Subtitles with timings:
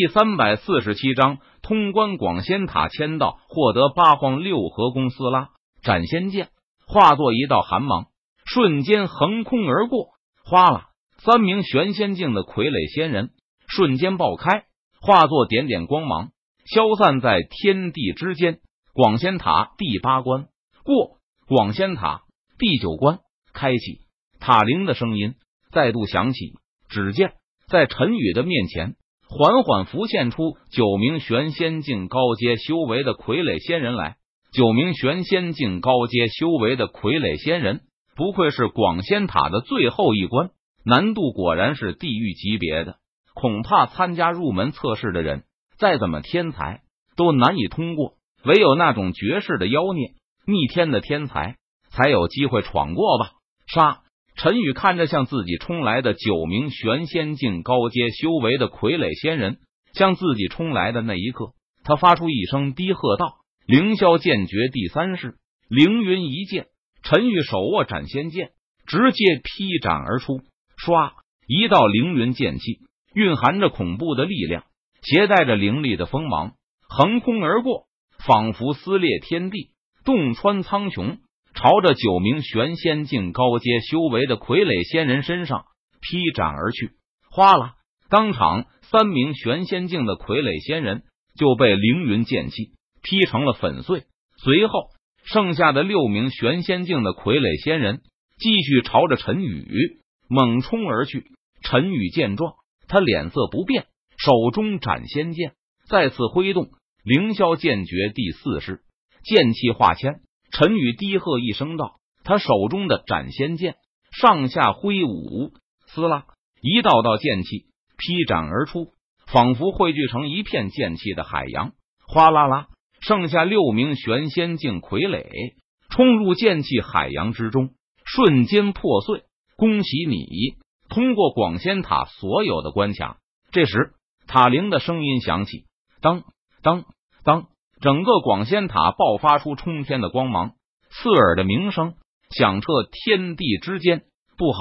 [0.00, 5.50] 第三百四十七章通关广仙塔签到，获得八荒六合公司拉
[5.82, 6.48] 斩仙剑，
[6.86, 8.06] 化作一道寒芒，
[8.46, 10.12] 瞬间横空而过。
[10.42, 10.86] 哗啦，
[11.18, 13.32] 三名玄仙境的傀儡仙人
[13.66, 14.64] 瞬间爆开，
[15.02, 16.30] 化作点点光芒，
[16.64, 18.60] 消散在天地之间。
[18.94, 20.46] 广仙塔第八关
[20.82, 22.22] 过，广仙塔
[22.58, 23.18] 第九关
[23.52, 23.98] 开启。
[24.40, 25.34] 塔铃的声音
[25.72, 26.54] 再度响起，
[26.88, 27.34] 只见
[27.68, 28.94] 在陈宇的面前，
[29.32, 34.16] 缓缓浮现出九名玄仙境高阶修为的傀儡仙人来。
[34.52, 37.82] 九名玄仙境高阶修为的傀儡仙人，
[38.16, 40.50] 不愧是广仙塔的最后一关，
[40.84, 42.96] 难度果然是地狱级别的。
[43.32, 45.44] 恐怕参加入门测试的人，
[45.78, 46.80] 再怎么天才，
[47.14, 48.14] 都难以通过。
[48.44, 50.08] 唯有那种绝世的妖孽、
[50.44, 51.54] 逆天的天才，
[51.90, 53.30] 才有机会闯过吧。
[53.68, 54.00] 杀！
[54.42, 59.58] 陈宇看着向自己冲来的九名玄仙境高阶修为的傀儡仙人，
[59.92, 61.52] 向自己冲来的那一刻，
[61.84, 63.34] 他发出一声低喝道
[63.68, 65.34] ：“凌霄剑诀第三式，
[65.68, 66.68] 凌云一剑。”
[67.04, 68.52] 陈宇手握斩仙剑，
[68.86, 70.40] 直接劈斩而出。
[70.86, 71.12] 唰！
[71.46, 72.78] 一道凌云剑气，
[73.14, 74.64] 蕴含着恐怖的力量，
[75.02, 76.54] 携带着凌厉的锋芒，
[76.88, 77.88] 横空而过，
[78.26, 81.18] 仿佛撕裂天地，洞穿苍穹。
[81.60, 85.66] 朝着九名玄仙境高阶修为的傀儡仙人身上
[86.00, 86.92] 劈斩而去，
[87.30, 87.74] 哗啦！
[88.08, 91.02] 当场三名玄仙境的傀儡仙人
[91.36, 92.70] 就被凌云剑气
[93.02, 94.04] 劈成了粉碎。
[94.42, 94.88] 随后，
[95.22, 98.00] 剩下的六名玄仙境的傀儡仙人
[98.38, 101.26] 继续朝着陈宇猛冲而去。
[101.62, 102.54] 陈宇见状，
[102.88, 103.84] 他脸色不变，
[104.16, 105.52] 手中斩仙剑
[105.90, 106.70] 再次挥动，
[107.04, 108.80] 凌霄剑诀第四式，
[109.22, 110.22] 剑气化千。
[110.52, 113.76] 陈宇低喝一声道：“他手中的斩仙剑
[114.12, 115.52] 上下挥舞，
[115.86, 116.26] 撕拉，
[116.60, 118.92] 一道道剑气劈斩而出，
[119.26, 121.72] 仿佛汇聚成一片剑气的海洋。
[122.06, 122.68] 哗啦啦，
[123.00, 125.54] 剩下六名玄仙境傀儡
[125.90, 127.70] 冲入剑气海洋之中，
[128.04, 129.22] 瞬间破碎。
[129.56, 130.56] 恭喜你
[130.88, 133.18] 通过广仙塔所有的关卡。”
[133.52, 133.92] 这时，
[134.26, 135.66] 塔铃的声音响起
[136.02, 136.24] ：“当
[136.62, 136.84] 当
[137.24, 137.46] 当。”
[137.80, 140.52] 整个广仙塔爆发出冲天的光芒，
[140.90, 141.94] 刺耳的鸣声
[142.28, 144.02] 响彻天地之间。
[144.36, 144.58] 不好，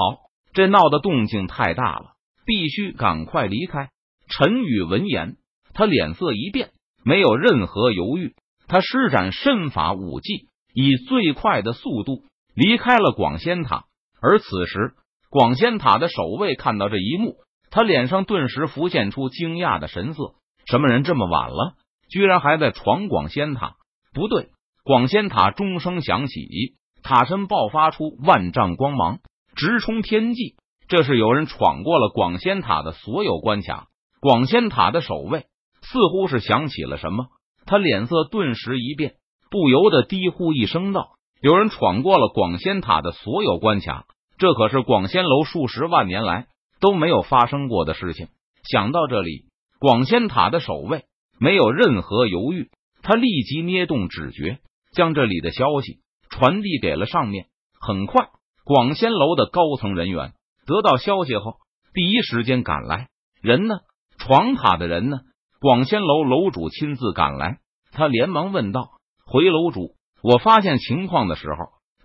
[0.54, 2.14] 这闹的动静太大了，
[2.46, 3.90] 必须赶快离开。
[4.30, 5.36] 陈宇闻言，
[5.74, 6.70] 他脸色一变，
[7.04, 8.36] 没有任何犹豫，
[8.70, 12.24] 他施展身法武技，以最快的速度
[12.56, 13.84] 离开了广仙塔。
[14.22, 14.94] 而此时，
[15.30, 17.36] 广仙塔的守卫看到这一幕，
[17.70, 20.36] 他脸上顿时浮现出惊讶的神色：
[20.66, 21.74] 什么人这么晚了？
[22.10, 23.76] 居然还在闯广仙塔！
[24.14, 24.50] 不对，
[24.84, 29.20] 广仙塔钟声响起，塔身爆发出万丈光芒，
[29.56, 30.56] 直冲天际。
[30.88, 33.88] 这是有人闯过了广仙塔的所有关卡。
[34.20, 35.46] 广仙塔的守卫
[35.82, 37.28] 似乎是想起了什么，
[37.66, 39.14] 他脸色顿时一变，
[39.52, 44.06] 不由得低呼一声道：“有人闯过了广仙塔的所有关卡，
[44.40, 46.48] 这可是广仙楼数十万年来
[46.82, 48.28] 都没有发生过的事情。”
[48.70, 49.46] 想到这里，
[49.80, 51.06] 广仙塔的守卫。
[51.40, 52.70] 没有任何犹豫，
[53.02, 54.60] 他立即捏动指诀，
[54.94, 57.48] 将这里的消息传递给了上面。
[57.80, 58.28] 很快，
[58.66, 60.34] 广仙楼的高层人员
[60.66, 61.56] 得到消息后，
[61.94, 63.08] 第一时间赶来。
[63.42, 63.76] 人呢？
[64.18, 65.20] 闯塔的人呢？
[65.62, 67.60] 广仙楼楼主亲自赶来，
[67.92, 68.92] 他连忙问道
[69.26, 71.56] ：“回楼主，我发现情况的时候，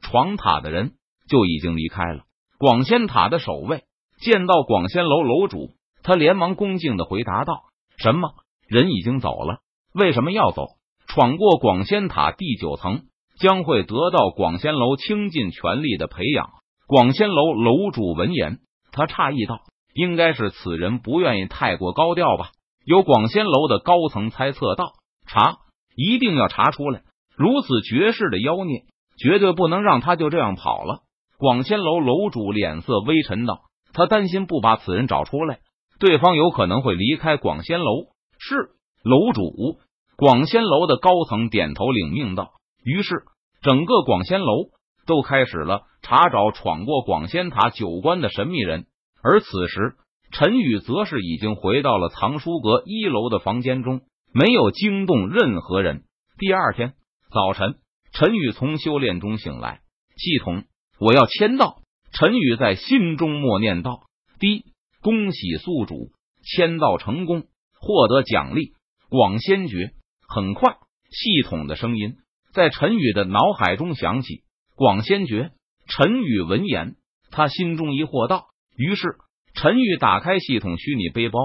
[0.01, 0.93] 闯塔的人
[1.29, 2.23] 就已经离开了。”
[2.57, 3.83] 广仙塔的守卫
[4.21, 5.75] 见到广仙楼楼主，
[6.05, 7.65] 他连忙恭敬的回答道
[7.99, 8.31] ：“什么？”
[8.69, 9.59] 人已经走了，
[9.93, 10.67] 为什么要走？
[11.07, 13.03] 闯过广仙塔第九层，
[13.39, 16.51] 将会得到广仙楼倾尽全力的培养。
[16.87, 18.59] 广仙楼楼主闻言，
[18.91, 19.61] 他诧异道
[19.95, 22.51] ：“应该是此人不愿意太过高调吧？”
[22.85, 24.93] 有广仙楼的高层猜测道
[25.27, 25.59] ：“查，
[25.97, 27.03] 一定要查出来！
[27.37, 28.85] 如此绝世的妖孽，
[29.19, 31.01] 绝对不能让他就这样跑了。”
[31.39, 35.61] 广仙楼楼主脸色微沉道：“他担心不把此人找出来，
[35.99, 38.07] 对方有可能会离开广仙楼。”
[38.47, 38.69] 是
[39.03, 39.79] 楼主，
[40.19, 42.53] 广仙楼的高层点头领命道。
[42.85, 43.25] 于是，
[43.63, 44.67] 整个广仙楼
[45.07, 48.85] 都开始了查找闯过广仙塔九关的神秘人。
[49.23, 49.95] 而此时，
[50.31, 56.05] 陈宇则是已经回到了藏书阁一楼的房间中，没有惊动任何人。
[56.37, 56.93] 第二天
[57.31, 57.77] 早晨，
[58.13, 59.81] 陈宇从修炼中醒来，
[60.19, 60.65] 系统，
[61.01, 61.79] 我要签到。
[62.13, 64.03] 陈宇在心中默念道
[64.39, 64.65] ：“第一，
[65.01, 66.11] 恭喜宿主
[66.43, 67.45] 签到成功。”
[67.85, 68.73] 获得奖励
[69.11, 69.91] 广仙诀。
[70.27, 70.79] 很快，
[71.11, 72.17] 系统的声音
[72.55, 74.43] 在陈宇的脑海中响起。
[74.75, 75.53] 广仙诀。
[75.87, 76.95] 陈宇闻言，
[77.31, 78.47] 他心中疑惑道。
[78.75, 79.17] 于是，
[79.53, 81.39] 陈宇打开系统虚拟背包，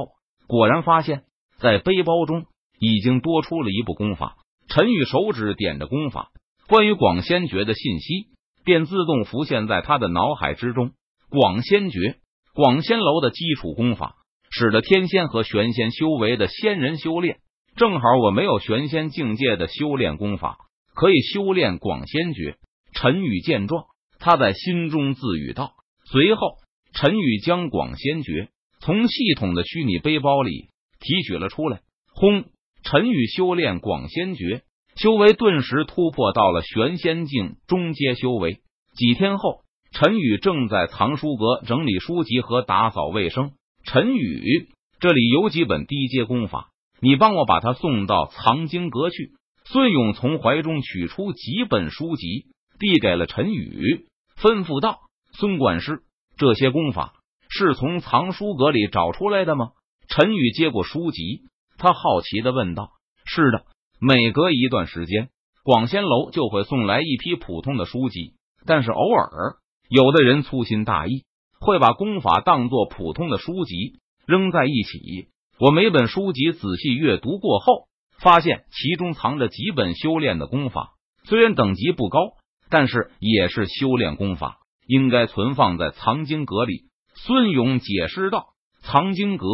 [0.48, 1.24] 果然发现
[1.58, 2.46] 在背包中
[2.80, 4.38] 已经多出了一部功法。
[4.70, 6.30] 陈宇手指点着功法，
[6.70, 8.28] 关于广仙诀的信息
[8.64, 10.92] 便自动浮现在他的脑海之中。
[11.30, 12.20] 广仙诀，
[12.54, 14.16] 广仙楼的基础功法，
[14.50, 17.38] 使得天仙和玄仙修为的仙人修炼。
[17.76, 20.58] 正好我没有玄仙境界的修炼功法，
[20.94, 22.58] 可以修炼广仙诀。
[22.94, 23.86] 陈宇见状，
[24.20, 25.74] 他在心中自语道。
[26.06, 26.58] 随后，
[26.94, 28.50] 陈宇将广仙诀
[28.80, 30.70] 从系统的虚拟背包里
[31.00, 31.82] 提取了出来。
[32.14, 32.46] 轰！
[32.84, 34.64] 陈宇修炼广仙诀，
[34.96, 38.62] 修为顿时突破到了玄仙境中阶修为。
[38.96, 39.62] 几天后，
[39.92, 43.52] 陈宇正在藏书阁整理书籍和打扫卫生。
[43.92, 44.68] 陈宇，
[45.00, 46.70] 这里有几本低阶功法。
[47.02, 49.32] 你帮我把他送到藏经阁去。
[49.66, 52.46] 孙勇从怀中取出几本书籍，
[52.78, 54.06] 递给了陈宇，
[54.38, 55.00] 吩咐道
[55.34, 56.04] ：“孙管事，
[56.38, 57.14] 这些功法
[57.50, 59.70] 是从藏书阁里找出来的吗？”
[60.08, 61.42] 陈宇接过书籍，
[61.80, 62.92] 他好奇的问道
[63.26, 63.64] ：“是的，
[64.00, 65.30] 每隔一段时间，
[65.64, 68.34] 广仙楼就会送来一批普通的书籍，
[68.68, 69.56] 但是偶尔
[69.90, 71.24] 有的人粗心大意，
[71.60, 75.30] 会把功法当做普通的书籍扔在一起。”
[75.60, 77.90] 我每本书籍仔细阅读过后，
[78.22, 80.94] 发现其中藏着几本修炼的功法，
[81.26, 82.32] 虽然等级不高，
[82.70, 86.86] 但是也是修炼功法，应该存放在藏经阁里。
[87.14, 89.46] 孙勇解释道：“藏经阁，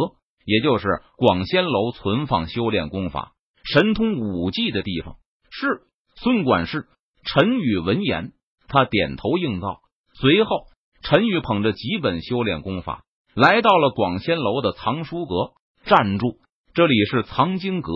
[0.44, 3.32] 也就是广仙楼存放修炼功法、
[3.64, 5.16] 神通武技的地方。”
[5.50, 5.82] 是
[6.14, 6.86] 孙管事。
[7.24, 8.34] 陈宇闻言，
[8.68, 9.80] 他点头应道。
[10.14, 10.66] 随后，
[11.08, 15.52] 陈宇捧着几本修炼功法，来到了广仙楼的藏书阁。
[15.84, 16.38] 站住！
[16.74, 17.92] 这里是藏经阁，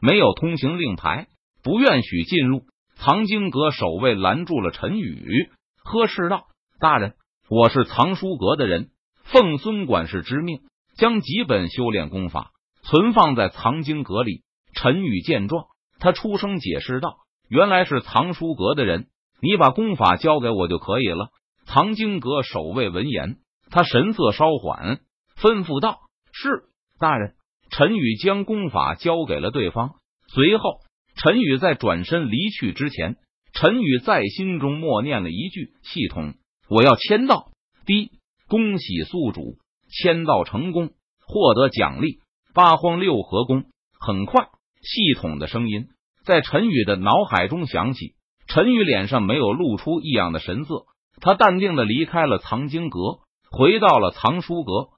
[0.00, 1.26] 没有通行令牌，
[1.62, 2.62] 不愿许进入。
[2.94, 5.50] 藏经阁守卫拦住了陈宇，
[5.84, 6.46] 呵斥道
[6.80, 7.16] ：“大人，
[7.50, 8.88] 我是藏书阁的人，
[9.24, 10.60] 奉孙管事之命，
[10.96, 14.42] 将几本修炼功法存放在藏经阁里。”
[14.74, 15.66] 陈宇见状，
[15.98, 19.08] 他出声解释道：“原来是藏书阁的人，
[19.42, 21.28] 你把功法交给我就可以了。”
[21.66, 23.36] 藏经阁守卫闻言，
[23.70, 25.00] 他神色稍缓，
[25.36, 25.98] 吩咐道
[26.32, 26.64] ：“是。”
[26.98, 27.34] 大人，
[27.70, 29.94] 陈宇将功法交给了对方。
[30.28, 30.80] 随后，
[31.16, 33.16] 陈宇在转身离去之前，
[33.52, 36.34] 陈宇在心中默念了一句：“系统，
[36.68, 37.50] 我要签到。”
[37.86, 38.12] 滴，
[38.48, 39.58] 恭喜宿主
[39.90, 40.90] 签到成功，
[41.26, 42.20] 获得奖励
[42.54, 43.64] 八荒六合弓。
[43.98, 44.48] 很快，
[44.82, 45.88] 系统的声音
[46.24, 48.14] 在陈宇的脑海中响起。
[48.46, 50.84] 陈宇脸上没有露出异样的神色，
[51.20, 53.18] 他淡定的离开了藏经阁，
[53.50, 54.93] 回到了藏书阁。